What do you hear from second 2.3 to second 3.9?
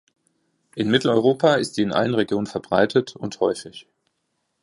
verbreitet und häufig.